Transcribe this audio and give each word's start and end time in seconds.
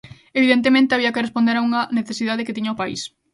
Evidentemente, 0.39 0.95
había 0.95 1.13
que 1.13 1.23
responder 1.25 1.55
a 1.57 1.65
unha 1.69 1.81
necesidade 1.99 2.45
que 2.45 2.55
tiña 2.57 2.75
o 2.75 2.79
país. 2.81 3.01